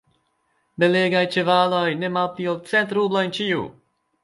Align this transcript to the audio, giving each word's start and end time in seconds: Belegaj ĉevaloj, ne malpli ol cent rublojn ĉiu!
Belegaj 0.83 1.21
ĉevaloj, 1.35 1.83
ne 2.01 2.11
malpli 2.17 2.49
ol 2.55 2.59
cent 2.73 2.99
rublojn 3.01 3.39
ĉiu! 3.39 3.71